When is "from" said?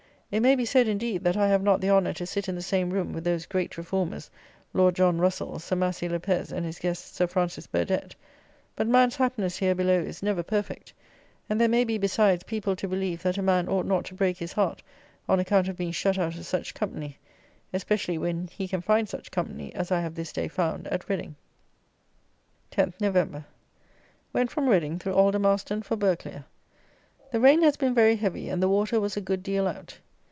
24.49-24.69